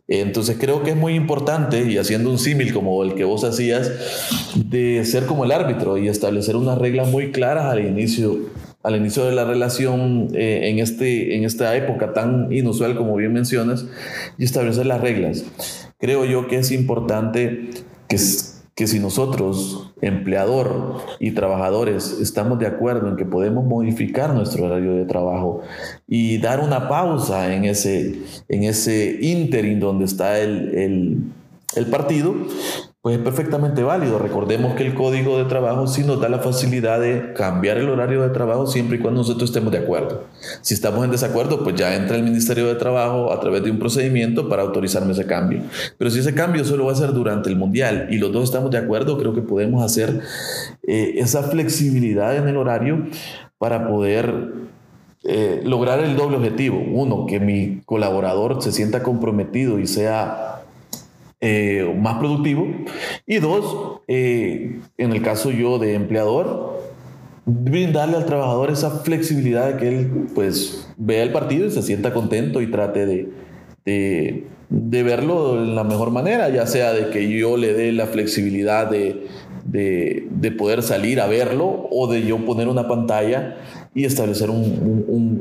Entonces 0.08 0.58
creo 0.60 0.82
que 0.84 0.92
es 0.92 0.96
muy 0.96 1.14
importante, 1.14 1.92
y 1.92 1.98
haciendo 1.98 2.30
un 2.30 2.40
símil 2.40 2.74
como 2.74 3.04
el 3.04 3.14
que 3.16 3.26
vos 3.26 3.44
hacías, 3.44 3.92
de 4.56 5.04
ser 5.06 5.26
como 5.26 5.46
el 5.46 5.52
árbitro 5.52 5.98
y 5.98 6.08
establecer 6.08 6.56
unas 6.56 6.78
reglas 6.78 7.10
muy 7.10 7.32
claras 7.32 7.66
al 7.66 7.86
inicio, 7.86 8.38
al 8.84 8.96
inicio 8.96 9.26
de 9.26 9.32
la 9.32 9.46
relación 9.46 10.28
eh, 10.34 10.70
en, 10.70 10.80
este, 10.80 11.36
en 11.36 11.46
esta 11.46 11.76
época 11.76 12.14
tan 12.14 12.52
inusual 12.52 12.96
como 12.96 13.16
bien 13.16 13.34
mencionas, 13.34 13.86
y 14.38 14.44
establecer 14.44 14.86
las 14.86 15.02
reglas. 15.02 15.46
Creo 15.98 16.26
yo 16.26 16.48
que 16.48 16.58
es 16.58 16.72
importante 16.72 17.70
que 18.08 18.18
que 18.76 18.88
si 18.88 19.00
nosotros, 19.00 19.94
empleador 20.02 20.98
y 21.20 21.32
trabajadores, 21.32 22.18
estamos 22.20 22.58
de 22.58 22.66
acuerdo 22.66 23.08
en 23.08 23.18
que 23.18 23.26
podemos 23.26 23.66
modificar 23.66 24.34
nuestro 24.34 24.66
horario 24.66 24.96
de 24.96 25.06
trabajo 25.06 25.62
y 26.08 26.40
dar 26.40 26.60
una 26.60 26.90
pausa 26.90 27.54
en 27.54 27.66
ese, 27.66 28.16
en 28.50 28.64
ese 28.64 29.20
interim 29.22 29.80
donde 29.80 30.06
está 30.06 30.40
el, 30.40 31.22
el 31.76 31.86
partido, 31.88 32.34
pues 33.04 33.18
es 33.18 33.22
perfectamente 33.22 33.84
válido. 33.84 34.18
Recordemos 34.18 34.76
que 34.76 34.86
el 34.86 34.94
código 34.94 35.38
de 35.38 35.44
trabajo 35.44 35.88
sí 35.88 36.06
nos 36.06 36.22
da 36.22 36.30
la 36.30 36.40
facilidad 36.40 37.02
de 37.02 37.34
cambiar 37.34 37.78
el 37.78 37.90
horario 37.90 38.22
de 38.22 38.30
trabajo 38.30 38.66
siempre 38.66 38.96
y 38.96 39.02
cuando 39.02 39.20
nosotros 39.20 39.50
estemos 39.50 39.74
de 39.74 39.80
acuerdo. 39.80 40.24
Si 40.62 40.74
estamos 40.74 41.04
en 41.04 41.12
desacuerdo, 41.12 41.66
pues 41.66 41.76
ya 41.76 41.94
entra 41.98 42.16
el 42.16 42.24
Ministerio 42.24 42.66
de 42.66 42.76
Trabajo 42.76 43.34
a 43.34 43.42
través 43.42 43.62
de 43.62 43.72
un 43.72 43.78
procedimiento 43.78 44.48
para 44.48 44.62
autorizarme 44.62 45.12
ese 45.12 45.26
cambio. 45.26 45.64
Pero 45.98 46.12
si 46.12 46.20
ese 46.20 46.34
cambio 46.34 46.64
solo 46.64 46.86
va 46.86 46.94
a 46.94 46.96
ser 46.96 47.12
durante 47.12 47.50
el 47.50 47.58
Mundial 47.58 48.08
y 48.10 48.20
los 48.20 48.32
dos 48.32 48.46
estamos 48.46 48.72
de 48.72 48.78
acuerdo, 48.78 49.18
creo 49.18 49.34
que 49.34 49.42
podemos 49.42 49.84
hacer 49.84 50.22
eh, 50.88 51.16
esa 51.18 51.44
flexibilidad 51.44 52.38
en 52.38 52.48
el 52.48 52.56
horario 52.56 53.08
para 53.58 53.86
poder 53.86 54.34
eh, 55.26 55.62
lograr 55.66 56.00
el 56.00 56.16
doble 56.16 56.38
objetivo. 56.38 56.82
Uno, 56.94 57.26
que 57.26 57.42
mi 57.42 57.82
colaborador 57.84 58.64
se 58.64 58.72
sienta 58.72 59.04
comprometido 59.04 59.78
y 59.78 59.88
sea 59.88 60.63
eh, 61.46 61.94
más 62.00 62.20
productivo. 62.20 62.66
Y 63.28 63.40
dos, 63.40 64.00
eh, 64.08 64.80
en 64.98 65.12
el 65.12 65.22
caso 65.22 65.52
yo 65.52 65.78
de 65.78 65.94
empleador, 65.94 66.80
brindarle 67.46 68.16
al 68.16 68.26
trabajador 68.26 68.72
esa 68.72 69.02
flexibilidad 69.02 69.74
de 69.74 69.78
que 69.78 69.88
él 69.90 70.28
pues 70.34 70.88
vea 70.96 71.22
el 71.22 71.34
partido 71.34 71.68
y 71.68 71.72
se 71.72 71.82
sienta 71.82 72.14
contento 72.14 72.62
y 72.62 72.72
trate 72.72 73.06
de, 73.06 73.30
de, 73.84 74.48
de 74.70 75.04
verlo 75.04 75.60
de 75.60 75.74
la 75.74 75.84
mejor 75.84 76.12
manera, 76.12 76.48
ya 76.48 76.66
sea 76.66 76.94
de 76.94 77.10
que 77.10 77.30
yo 77.30 77.58
le 77.58 77.74
dé 77.74 77.92
la 77.92 78.08
flexibilidad 78.08 78.90
de, 78.90 79.28
de, 79.66 80.28
de 80.30 80.52
poder 80.52 80.82
salir 80.82 81.20
a 81.20 81.28
verlo 81.28 81.90
o 81.92 82.08
de 82.08 82.26
yo 82.26 82.38
poner 82.46 82.70
una 82.70 82.88
pantalla 82.88 83.58
y 83.94 84.06
establecer 84.06 84.50
un, 84.50 85.33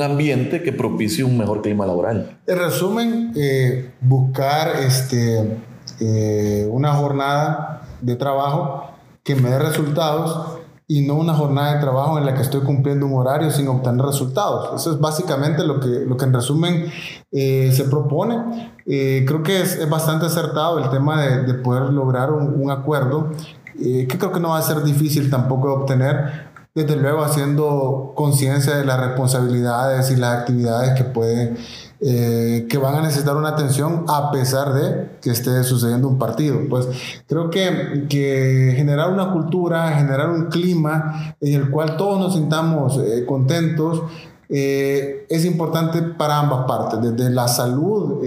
ambiente 0.00 0.62
que 0.62 0.72
propicie 0.72 1.24
un 1.24 1.36
mejor 1.36 1.60
clima 1.60 1.84
laboral. 1.84 2.38
En 2.46 2.58
resumen, 2.58 3.32
eh, 3.36 3.90
buscar 4.00 4.76
este, 4.76 5.58
eh, 6.00 6.66
una 6.70 6.94
jornada 6.94 7.82
de 8.00 8.16
trabajo 8.16 8.90
que 9.22 9.34
me 9.34 9.50
dé 9.50 9.58
resultados 9.58 10.58
y 10.86 11.02
no 11.06 11.14
una 11.14 11.34
jornada 11.34 11.74
de 11.74 11.80
trabajo 11.80 12.18
en 12.18 12.26
la 12.26 12.34
que 12.34 12.42
estoy 12.42 12.60
cumpliendo 12.60 13.06
un 13.06 13.14
horario 13.14 13.50
sin 13.50 13.68
obtener 13.68 14.04
resultados. 14.04 14.80
Eso 14.80 14.92
es 14.92 15.00
básicamente 15.00 15.64
lo 15.64 15.80
que, 15.80 15.88
lo 15.88 16.16
que 16.16 16.24
en 16.24 16.32
resumen 16.32 16.86
eh, 17.30 17.70
se 17.72 17.84
propone. 17.84 18.72
creo 18.86 19.42
que 19.42 19.60
es, 19.60 19.76
es, 19.76 19.90
bastante 19.90 20.26
acertado 20.26 20.78
el 20.78 20.90
tema 20.90 21.22
de, 21.22 21.42
de 21.42 21.54
poder 21.54 21.84
lograr 21.92 22.32
un, 22.32 22.70
acuerdo, 22.70 23.30
que 23.74 24.06
creo 24.06 24.32
que 24.32 24.40
no 24.40 24.50
va 24.50 24.58
a 24.58 24.62
ser 24.62 24.82
difícil 24.82 25.30
tampoco 25.30 25.72
obtener, 25.72 26.51
desde 26.74 26.96
luego 26.96 27.22
haciendo 27.22 28.12
conciencia 28.14 28.76
de 28.76 28.86
las 28.86 28.98
responsabilidades 28.98 30.10
y 30.10 30.16
las 30.16 30.38
actividades 30.38 30.92
que 30.94 31.04
pueden, 31.04 31.58
eh, 32.00 32.66
que 32.68 32.78
van 32.78 32.94
a 32.94 33.02
necesitar 33.02 33.36
una 33.36 33.50
atención 33.50 34.06
a 34.08 34.30
pesar 34.30 34.72
de 34.72 35.18
que 35.20 35.30
esté 35.30 35.64
sucediendo 35.64 36.08
un 36.08 36.18
partido. 36.18 36.60
Pues 36.70 36.88
creo 37.26 37.50
que, 37.50 38.06
que 38.08 38.72
generar 38.74 39.10
una 39.10 39.32
cultura, 39.32 39.92
generar 39.92 40.30
un 40.30 40.46
clima 40.46 41.36
en 41.40 41.60
el 41.60 41.70
cual 41.70 41.98
todos 41.98 42.18
nos 42.18 42.32
sintamos 42.32 42.98
eh, 42.98 43.26
contentos, 43.26 44.02
eh, 44.48 45.26
es 45.28 45.44
importante 45.44 46.00
para 46.00 46.38
ambas 46.38 46.64
partes, 46.66 47.00
desde 47.02 47.30
la 47.30 47.48
salud 47.48 48.22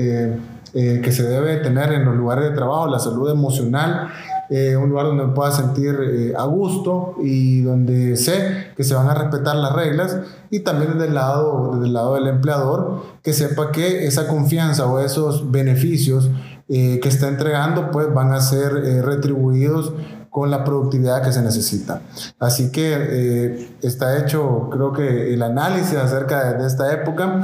que 0.74 1.12
se 1.14 1.24
debe 1.24 1.56
tener 1.58 1.94
en 1.94 2.04
los 2.04 2.16
lugares 2.18 2.50
de 2.50 2.52
trabajo, 2.52 2.88
la 2.88 3.00
salud 3.00 3.30
emocional 3.32 4.10
eh, 4.50 4.76
un 4.76 4.90
lugar 4.90 5.08
donde 5.08 5.26
me 5.26 5.34
pueda 5.34 5.52
sentir 5.52 5.98
eh, 6.02 6.34
a 6.38 6.44
gusto 6.46 7.16
y 7.20 7.62
donde 7.62 8.16
sé 8.16 8.68
que 8.76 8.84
se 8.84 8.94
van 8.94 9.10
a 9.10 9.16
respetar 9.16 9.56
las 9.56 9.74
reglas 9.74 10.18
y 10.52 10.60
también 10.60 10.94
desde 10.94 11.08
el 11.08 11.16
lado, 11.16 11.72
desde 11.74 11.88
el 11.88 11.94
lado 11.94 12.16
del 12.16 12.28
empleador 12.28 13.02
que 13.24 13.34
sepa 13.34 13.72
que 13.72 14.06
esa 14.06 14.28
confianza 14.28 14.86
o 14.86 15.00
esos 15.00 15.52
beneficios 15.52 16.30
eh, 16.70 17.00
que 17.02 17.10
está 17.10 17.28
entregando 17.28 17.90
pues 17.90 18.14
van 18.14 18.34
a 18.34 18.42
ser 18.42 18.74
retribuidos 19.04 19.94
con 20.30 20.52
la 20.52 20.64
productividad 20.66 21.24
que 21.24 21.32
se 21.32 21.42
necesita. 21.42 22.02
Así 22.40 22.70
que 22.70 23.70
está 23.82 24.20
hecho, 24.20 24.70
creo 24.70 24.92
que 24.92 25.34
el 25.34 25.42
análisis 25.42 25.96
acerca 25.96 26.54
de, 26.54 26.68
esta 26.68 26.92
época, 26.92 27.42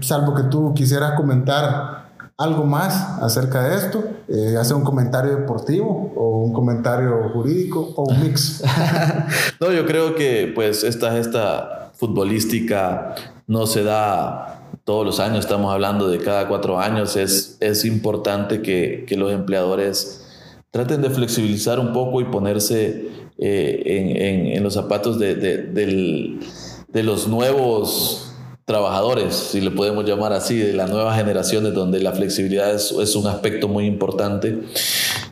salvo 0.00 0.34
que 0.34 0.42
tú 0.44 0.74
quisieras 0.74 1.12
comentar 1.12 2.05
algo 2.38 2.64
más 2.64 3.22
acerca 3.22 3.68
de 3.68 3.76
esto, 3.76 4.04
eh, 4.28 4.56
hace 4.58 4.74
un 4.74 4.84
comentario 4.84 5.36
deportivo 5.36 6.12
o 6.14 6.42
un 6.42 6.52
comentario 6.52 7.30
jurídico 7.32 7.94
o 7.96 8.10
un 8.10 8.20
mix. 8.20 8.62
no, 9.60 9.72
yo 9.72 9.86
creo 9.86 10.14
que 10.14 10.52
pues 10.54 10.84
esta 10.84 11.18
esta 11.18 11.92
futbolística 11.94 13.14
no 13.46 13.66
se 13.66 13.84
da 13.84 14.70
todos 14.84 15.04
los 15.04 15.18
años, 15.18 15.40
estamos 15.40 15.72
hablando 15.72 16.08
de 16.08 16.18
cada 16.18 16.46
cuatro 16.46 16.78
años, 16.78 17.16
es, 17.16 17.56
es 17.60 17.84
importante 17.84 18.62
que, 18.62 19.04
que 19.08 19.16
los 19.16 19.32
empleadores 19.32 20.24
traten 20.70 21.02
de 21.02 21.10
flexibilizar 21.10 21.80
un 21.80 21.92
poco 21.92 22.20
y 22.20 22.24
ponerse 22.24 23.08
eh, 23.38 23.82
en, 23.84 24.46
en, 24.52 24.62
los 24.62 24.74
zapatos 24.74 25.18
de, 25.18 25.34
del, 25.34 26.40
de 26.88 27.02
los 27.02 27.26
nuevos 27.28 28.25
trabajadores, 28.66 29.34
si 29.34 29.60
le 29.60 29.70
podemos 29.70 30.04
llamar 30.04 30.32
así, 30.32 30.58
de 30.58 30.74
las 30.74 30.90
nuevas 30.90 31.16
generaciones, 31.16 31.72
donde 31.72 32.00
la 32.00 32.12
flexibilidad 32.12 32.74
es, 32.74 32.92
es 32.92 33.16
un 33.16 33.26
aspecto 33.28 33.68
muy 33.68 33.86
importante. 33.86 34.58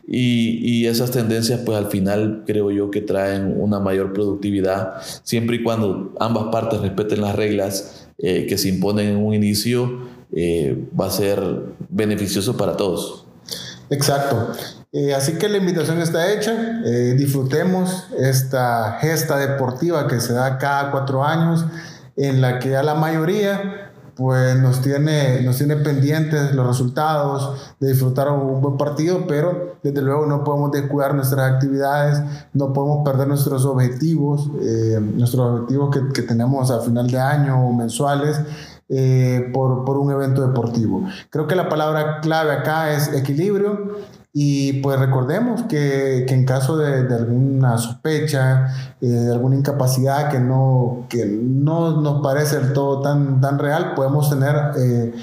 Y, 0.06 0.60
y, 0.62 0.86
esas 0.86 1.10
tendencias, 1.10 1.60
pues 1.66 1.76
al 1.76 1.86
final 1.86 2.44
creo 2.46 2.70
yo 2.70 2.90
que 2.90 3.00
traen 3.00 3.60
una 3.60 3.80
mayor 3.80 4.12
productividad, 4.12 4.94
siempre 5.24 5.56
y 5.56 5.62
cuando 5.62 6.14
ambas 6.20 6.44
partes 6.52 6.80
respeten 6.80 7.20
las 7.20 7.34
reglas 7.34 8.06
eh, 8.18 8.46
que 8.46 8.56
se 8.56 8.68
imponen 8.68 9.08
en 9.08 9.16
un 9.16 9.34
inicio, 9.34 10.06
eh, 10.32 10.86
va 10.98 11.06
a 11.06 11.10
ser 11.10 11.42
beneficioso 11.90 12.56
para 12.56 12.76
todos. 12.76 13.26
Exacto. 13.90 14.52
Eh, 14.92 15.12
así 15.12 15.32
que 15.38 15.48
la 15.48 15.58
invitación 15.58 16.00
está 16.00 16.32
hecha. 16.32 16.82
Eh, 16.84 17.14
disfrutemos 17.18 18.06
esta 18.16 18.98
gesta 19.00 19.38
deportiva 19.38 20.06
que 20.06 20.20
se 20.20 20.32
da 20.32 20.56
cada 20.58 20.92
cuatro 20.92 21.24
años 21.24 21.64
en 22.16 22.40
la 22.40 22.58
que 22.58 22.76
a 22.76 22.82
la 22.82 22.94
mayoría 22.94 23.90
pues 24.16 24.56
nos 24.60 24.80
tiene, 24.80 25.42
nos 25.42 25.58
tiene 25.58 25.76
pendientes 25.76 26.54
los 26.54 26.66
resultados, 26.66 27.74
de 27.80 27.88
disfrutar 27.88 28.30
un 28.30 28.60
buen 28.60 28.76
partido, 28.76 29.26
pero 29.26 29.76
desde 29.82 30.02
luego 30.02 30.26
no 30.26 30.44
podemos 30.44 30.70
descuidar 30.70 31.14
nuestras 31.14 31.52
actividades, 31.52 32.22
no 32.52 32.72
podemos 32.72 33.04
perder 33.04 33.26
nuestros 33.26 33.64
objetivos, 33.64 34.48
eh, 34.62 35.00
nuestros 35.00 35.60
objetivos 35.60 35.90
que, 35.94 36.12
que, 36.12 36.22
tenemos 36.22 36.70
a 36.70 36.80
final 36.80 37.08
de 37.08 37.18
año 37.18 37.66
o 37.66 37.72
mensuales. 37.72 38.40
Eh, 38.90 39.50
por, 39.54 39.86
por 39.86 39.96
un 39.96 40.12
evento 40.12 40.46
deportivo. 40.46 41.08
Creo 41.30 41.46
que 41.46 41.54
la 41.54 41.70
palabra 41.70 42.20
clave 42.20 42.52
acá 42.52 42.92
es 42.92 43.10
equilibrio 43.14 43.96
y 44.36 44.80
pues 44.82 44.98
recordemos 44.98 45.62
que, 45.62 46.24
que 46.26 46.34
en 46.34 46.44
caso 46.44 46.76
de, 46.76 47.04
de, 47.04 47.14
alguna 47.14 47.78
sospecha, 47.78 48.66
eh, 49.00 49.06
de 49.06 49.32
alguna 49.32 49.54
incapacidad 49.54 50.28
que 50.28 50.40
no, 50.40 51.06
que 51.08 51.24
no 51.24 52.00
nos 52.00 52.20
parece 52.20 52.58
del 52.58 52.72
todo 52.72 53.00
tan, 53.00 53.40
tan 53.40 53.60
real, 53.60 53.94
podemos 53.94 54.28
tener 54.28 54.56
eh, 54.76 55.14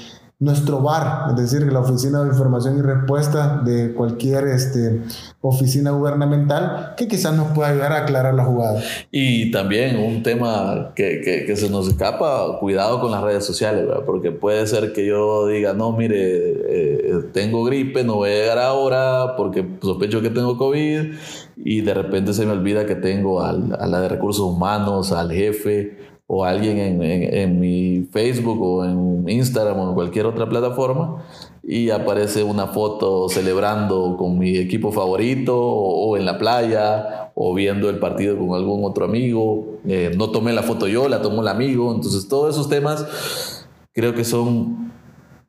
nuestro 0.42 0.80
bar, 0.80 1.30
es 1.30 1.36
decir, 1.36 1.72
la 1.72 1.78
Oficina 1.78 2.24
de 2.24 2.30
Información 2.30 2.76
y 2.76 2.82
Respuesta 2.82 3.62
de 3.64 3.94
cualquier 3.94 4.48
este, 4.48 5.00
oficina 5.40 5.92
gubernamental 5.92 6.94
que 6.96 7.06
quizás 7.06 7.32
nos 7.36 7.52
pueda 7.52 7.68
ayudar 7.68 7.92
a 7.92 7.98
aclarar 7.98 8.34
la 8.34 8.44
jugada. 8.44 8.82
Y 9.12 9.52
también 9.52 9.96
un 9.98 10.24
tema 10.24 10.94
que, 10.96 11.44
que, 11.46 11.56
se 11.56 11.70
nos 11.70 11.86
escapa, 11.86 12.58
cuidado 12.58 13.00
con 13.00 13.12
las 13.12 13.22
redes 13.22 13.44
sociales, 13.46 13.86
porque 14.04 14.32
puede 14.32 14.66
ser 14.66 14.92
que 14.92 15.06
yo 15.06 15.46
diga, 15.46 15.74
no, 15.74 15.92
mire, 15.92 16.16
eh, 16.18 17.14
tengo 17.32 17.62
gripe, 17.62 18.02
no 18.02 18.16
voy 18.16 18.30
a 18.30 18.34
llegar 18.34 18.58
ahora 18.58 19.36
porque 19.36 19.64
sospecho 19.80 20.22
que 20.22 20.30
tengo 20.30 20.58
COVID 20.58 21.12
y 21.56 21.80
de 21.82 21.94
repente 21.94 22.32
se 22.32 22.46
me 22.46 22.50
olvida 22.50 22.84
que 22.84 22.96
tengo 22.96 23.44
al, 23.44 23.76
a 23.78 23.86
la 23.86 24.00
de 24.00 24.08
recursos 24.08 24.44
humanos, 24.44 25.12
al 25.12 25.30
jefe 25.30 26.01
o 26.34 26.46
alguien 26.46 26.78
en, 26.78 27.02
en, 27.02 27.34
en, 27.34 27.60
mi 27.60 28.08
Facebook 28.10 28.58
o 28.62 28.86
en 28.86 29.28
Instagram 29.28 29.78
o 29.78 29.88
en 29.90 29.94
cualquier 29.94 30.24
otra 30.24 30.48
plataforma 30.48 31.22
y 31.62 31.90
aparece 31.90 32.42
una 32.42 32.68
foto 32.68 33.28
celebrando 33.28 34.16
con 34.16 34.38
mi 34.38 34.56
equipo 34.56 34.92
favorito 34.92 35.54
o, 35.54 36.08
o 36.08 36.16
en 36.16 36.24
la 36.24 36.38
playa 36.38 37.32
o 37.34 37.52
viendo 37.52 37.90
el 37.90 37.98
partido 37.98 38.38
con 38.38 38.54
algún 38.54 38.82
otro 38.82 39.04
amigo. 39.04 39.78
Eh, 39.86 40.14
no 40.16 40.30
tomé 40.30 40.54
la 40.54 40.62
foto 40.62 40.88
yo, 40.88 41.06
la 41.06 41.20
tomó 41.20 41.42
el 41.42 41.48
amigo. 41.48 41.94
Entonces 41.94 42.26
todos 42.28 42.54
esos 42.54 42.70
temas 42.70 43.66
creo 43.92 44.14
que 44.14 44.24
son 44.24 44.90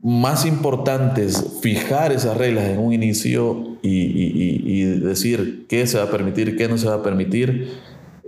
más 0.02 0.46
importantes 0.46 1.60
fijar 1.62 2.12
esas 2.12 2.36
reglas 2.36 2.66
en 2.66 2.80
un 2.80 2.92
inicio 2.92 3.78
y, 3.82 3.90
y, 3.90 4.62
y 4.66 4.84
decir 5.00 5.66
qué 5.70 5.88
se 5.88 5.98
va 5.98 6.04
a 6.04 6.12
permitir, 6.12 6.58
qué 6.58 6.68
no 6.68 6.78
se 6.78 6.90
va 6.90 6.96
a 6.96 7.04
permitir. 7.04 7.70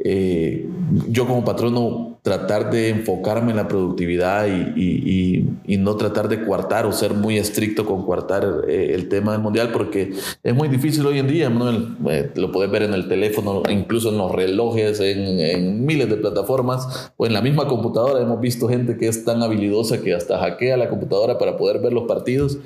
Eh, 0.07 0.69
yo 1.07 1.27
como 1.27 1.43
patrono 1.43 2.15
tratar 2.25 2.71
de 2.71 2.89
enfocarme 2.89 3.51
en 3.51 3.57
la 3.57 3.67
productividad 3.67 4.47
y, 4.47 4.73
y, 4.75 5.49
y, 5.67 5.77
no 5.77 5.95
tratar 5.95 6.27
de 6.27 6.43
coartar 6.43 6.87
o 6.87 6.91
ser 6.91 7.13
muy 7.13 7.37
estricto 7.37 7.85
con 7.85 8.03
coartar 8.03 8.63
eh, 8.67 8.93
el 8.95 9.09
tema 9.09 9.33
del 9.33 9.41
mundial, 9.41 9.69
porque 9.71 10.11
es 10.41 10.55
muy 10.55 10.67
difícil 10.67 11.05
hoy 11.05 11.19
en 11.19 11.27
día, 11.27 11.51
Manuel. 11.51 11.95
Eh, 12.09 12.31
lo 12.35 12.51
puedes 12.51 12.71
ver 12.71 12.81
en 12.81 12.95
el 12.95 13.07
teléfono, 13.07 13.61
incluso 13.69 14.09
en 14.09 14.17
los 14.17 14.31
relojes, 14.31 14.99
en, 15.01 15.39
en, 15.39 15.85
miles 15.85 16.09
de 16.09 16.17
plataformas 16.17 17.11
o 17.15 17.27
en 17.27 17.33
la 17.33 17.41
misma 17.41 17.67
computadora. 17.67 18.19
Hemos 18.19 18.41
visto 18.41 18.67
gente 18.67 18.97
que 18.97 19.07
es 19.07 19.23
tan 19.23 19.43
habilidosa 19.43 20.01
que 20.01 20.15
hasta 20.15 20.39
hackea 20.39 20.77
la 20.77 20.89
computadora 20.89 21.37
para 21.37 21.57
poder 21.57 21.79
ver 21.79 21.93
los 21.93 22.05
partidos. 22.05 22.57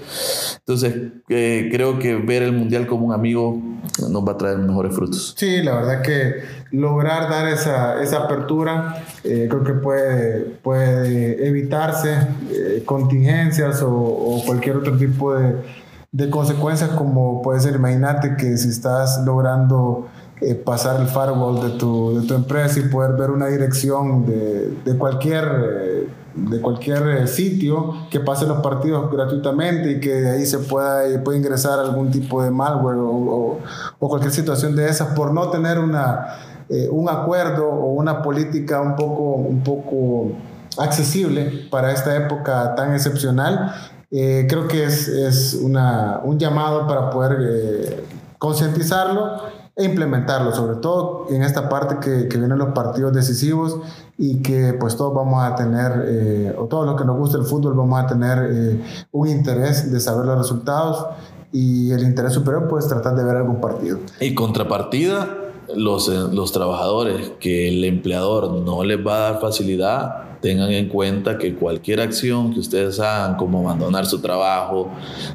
Entonces, 0.59 0.95
eh, 1.27 1.67
creo 1.69 1.99
que 1.99 2.15
ver 2.15 2.43
el 2.43 2.53
mundial 2.53 2.87
como 2.87 3.07
un 3.07 3.13
amigo 3.13 3.61
nos 4.09 4.25
va 4.25 4.33
a 4.33 4.37
traer 4.37 4.57
mejores 4.59 4.95
frutos. 4.95 5.33
Sí, 5.37 5.61
la 5.61 5.75
verdad 5.75 6.01
que 6.01 6.59
lograr 6.71 7.29
dar 7.29 7.47
esa, 7.47 8.01
esa 8.01 8.18
apertura. 8.19 9.03
Eh, 9.23 9.47
creo 9.49 9.63
que 9.63 9.73
puede, 9.73 10.39
puede 10.63 11.47
evitarse 11.47 12.15
eh, 12.51 12.83
contingencias 12.85 13.81
o, 13.83 14.41
cualquier 14.45 14.77
otro 14.77 14.97
tipo 14.97 15.33
de, 15.35 16.29
consecuencias 16.29 16.89
como 16.91 17.41
puede 17.41 17.59
ser, 17.59 17.75
imagínate 17.75 18.35
que 18.35 18.57
si 18.57 18.69
estás 18.69 19.21
logrando 19.25 20.07
eh, 20.41 20.55
pasar 20.55 20.99
el 20.99 21.07
firewall 21.07 21.61
de 21.61 21.77
tu, 21.77 22.19
de 22.19 22.27
tu, 22.27 22.33
empresa 22.33 22.79
y 22.79 22.83
poder 22.83 23.13
ver 23.13 23.29
una 23.29 23.47
dirección 23.47 24.25
de, 24.25 24.73
de 24.85 24.97
cualquier, 24.97 26.07
de 26.35 26.61
cualquier 26.61 27.27
sitio 27.27 27.93
que 28.09 28.19
pase 28.19 28.47
los 28.47 28.59
partidos 28.59 29.11
gratuitamente 29.11 29.91
y 29.91 29.99
que 29.99 30.13
de 30.13 30.31
ahí 30.31 30.45
se 30.45 30.59
pueda, 30.59 31.01
pueda 31.23 31.37
ingresar 31.37 31.79
algún 31.79 32.09
tipo 32.09 32.41
de 32.41 32.49
malware 32.49 32.97
o, 32.97 33.59
o 33.99 34.09
cualquier 34.09 34.31
situación 34.31 34.75
de 34.75 34.89
esas 34.89 35.09
por 35.09 35.33
no 35.33 35.49
tener 35.49 35.77
una, 35.77 36.48
un 36.91 37.09
acuerdo 37.09 37.67
o 37.67 37.93
una 37.93 38.21
política 38.21 38.81
un 38.81 38.95
poco, 38.95 39.23
un 39.23 39.63
poco 39.63 40.33
accesible 40.77 41.67
para 41.69 41.91
esta 41.91 42.15
época 42.15 42.75
tan 42.75 42.93
excepcional. 42.93 43.73
Eh, 44.11 44.47
creo 44.49 44.67
que 44.67 44.83
es, 44.83 45.07
es 45.07 45.53
una, 45.53 46.21
un 46.23 46.39
llamado 46.39 46.87
para 46.87 47.09
poder 47.09 47.37
eh, 47.41 48.03
concientizarlo 48.37 49.59
e 49.75 49.85
implementarlo, 49.85 50.51
sobre 50.53 50.77
todo 50.77 51.27
en 51.29 51.43
esta 51.43 51.69
parte 51.69 51.97
que, 51.99 52.27
que, 52.27 52.37
vienen 52.37 52.57
los 52.57 52.69
partidos 52.69 53.13
decisivos 53.13 53.77
y 54.17 54.41
que 54.41 54.73
pues 54.73 54.97
todos 54.97 55.13
vamos 55.13 55.43
a 55.43 55.55
tener, 55.55 56.05
eh, 56.07 56.55
o 56.57 56.65
todos 56.65 56.85
los 56.85 56.99
que 56.99 57.05
nos 57.05 57.17
gusta 57.17 57.37
el 57.37 57.45
fútbol, 57.45 57.75
vamos 57.75 58.03
a 58.03 58.07
tener 58.07 58.81
un 59.11 59.27
interés 59.27 59.89
de 59.91 59.99
saber 59.99 60.25
los 60.25 60.37
resultados 60.37 61.05
y 61.51 61.91
el 61.91 62.03
interés 62.03 62.33
superior 62.33 62.67
pues 62.67 62.87
tratar 62.87 63.15
de 63.15 63.23
ver 63.23 63.37
algún 63.37 63.61
partido. 63.61 63.99
Y 64.19 64.35
contrapartida, 64.35 65.27
los, 65.75 66.07
los 66.07 66.51
trabajadores 66.51 67.31
que 67.39 67.69
el 67.69 67.83
empleador 67.83 68.51
no 68.51 68.83
les 68.83 69.05
va 69.05 69.15
a 69.15 69.31
dar 69.31 69.41
facilidad, 69.41 70.29
tengan 70.41 70.71
en 70.71 70.87
cuenta 70.87 71.37
que 71.37 71.55
cualquier 71.55 72.01
acción 72.01 72.53
que 72.53 72.59
ustedes 72.59 72.99
hagan, 72.99 73.35
como 73.35 73.59
abandonar 73.59 74.05
su 74.05 74.21
trabajo, 74.21 74.89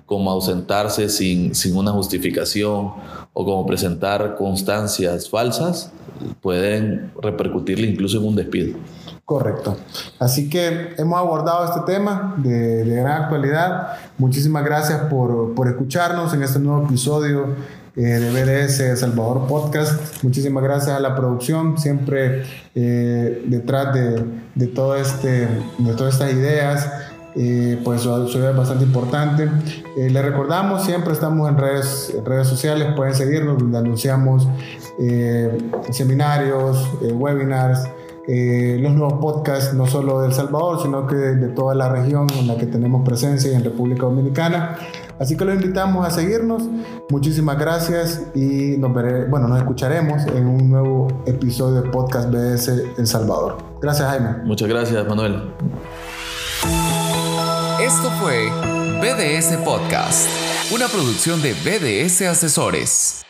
como 0.07 0.31
ausentarse 0.31 1.09
sin, 1.09 1.55
sin 1.55 1.77
una 1.77 1.93
justificación 1.93 2.93
o 3.33 3.45
como 3.45 3.67
presentar 3.67 4.37
constancias 4.37 5.29
falsas, 5.29 5.93
pueden 6.41 7.13
repercutirle 7.21 7.87
incluso 7.87 8.19
en 8.19 8.29
un 8.29 8.37
despido. 8.37 8.79
Correcto. 9.25 9.77
Así 10.19 10.51
que 10.51 10.95
hemos 10.99 11.19
abordado 11.19 11.65
este 11.65 11.81
tema 11.93 12.35
de, 12.39 12.85
de 12.85 12.97
gran 12.97 13.23
actualidad. 13.23 13.97
Muchísimas 14.19 14.65
gracias 14.65 15.01
por, 15.11 15.55
por 15.55 15.67
escucharnos 15.67 16.35
en 16.35 16.43
este 16.43 16.59
nuevo 16.59 16.85
episodio 16.85 17.49
eh, 17.97 18.01
de 18.01 18.31
BDS 18.31 18.99
Salvador 18.99 19.47
Podcast. 19.47 20.23
Muchísimas 20.23 20.63
gracias 20.63 20.97
a 20.97 21.01
la 21.01 21.15
producción, 21.15 21.79
siempre 21.79 22.43
eh, 22.75 23.43
detrás 23.47 23.95
de, 23.95 24.25
de, 24.55 24.67
todo 24.67 24.97
este, 24.97 25.49
de 25.79 25.95
todas 25.95 26.15
estas 26.15 26.33
ideas. 26.33 26.89
Eh, 27.37 27.81
pues 27.83 28.03
su 28.03 28.27
es 28.27 28.57
bastante 28.57 28.85
importante. 28.85 29.51
Eh, 29.97 30.09
le 30.09 30.23
recordamos, 30.23 30.85
siempre 30.85 31.13
estamos 31.13 31.49
en 31.49 31.59
redes, 31.59 32.15
redes 32.25 32.47
sociales, 32.47 32.89
pueden 32.95 33.15
seguirnos, 33.15 33.59
donde 33.59 33.79
anunciamos 33.79 34.47
eh, 35.01 35.59
seminarios, 35.91 36.89
webinars, 37.03 37.89
los 38.27 38.93
nuevos 38.93 39.15
podcasts, 39.15 39.75
no 39.75 39.87
solo 39.87 40.23
de 40.23 40.33
Salvador, 40.33 40.81
sino 40.81 41.07
que 41.07 41.17
de, 41.17 41.35
de 41.35 41.49
toda 41.49 41.75
la 41.75 41.91
región 41.91 42.27
en 42.39 42.47
la 42.47 42.57
que 42.57 42.67
tenemos 42.67 43.05
presencia 43.05 43.51
y 43.53 43.55
en 43.55 43.65
República 43.65 44.03
Dominicana. 44.03 44.79
Así 45.19 45.37
que 45.37 45.45
los 45.45 45.55
invitamos 45.55 46.07
a 46.07 46.11
seguirnos. 46.11 46.63
Muchísimas 47.11 47.59
gracias 47.59 48.23
y 48.35 48.77
nos 48.79 48.95
veré, 48.95 49.27
bueno, 49.27 49.49
nos 49.49 49.59
escucharemos 49.59 50.27
en 50.27 50.47
un 50.47 50.71
nuevo 50.71 51.09
episodio 51.27 51.83
de 51.83 51.91
Podcast 51.91 52.31
BS 52.31 52.69
El 52.99 53.07
Salvador. 53.07 53.59
Gracias, 53.81 54.09
Jaime. 54.09 54.45
Muchas 54.45 54.69
gracias, 54.69 55.07
Manuel. 55.07 55.43
Esto 57.81 58.11
fue 58.21 58.49
BDS 59.01 59.59
Podcast, 59.65 60.29
una 60.73 60.87
producción 60.89 61.43
de 61.43 61.53
BDS 61.53 62.23
Asesores. 62.23 63.25